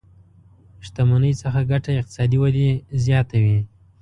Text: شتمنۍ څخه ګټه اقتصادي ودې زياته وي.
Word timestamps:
شتمنۍ 0.85 1.33
څخه 1.41 1.61
ګټه 1.71 1.91
اقتصادي 1.99 2.37
ودې 2.39 2.69
زياته 3.03 3.35
وي. 3.43 3.59